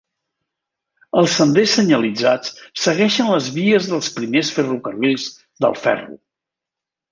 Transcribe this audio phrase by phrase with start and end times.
[1.21, 2.55] Els senders senyalitzats
[2.87, 5.29] segueixen les vies dels primers ferrocarrils
[5.67, 6.19] del ferro.